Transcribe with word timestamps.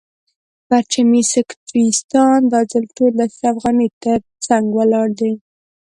پرچمي 0.67 1.21
سکتریستان 1.33 2.39
دا 2.53 2.59
ځل 2.71 2.83
ټول 2.97 3.11
د 3.15 3.21
اشرف 3.27 3.55
غني 3.63 3.87
تر 4.03 4.19
څنګ 4.45 4.65
ولاړ 4.77 5.07
دي. 5.19 5.33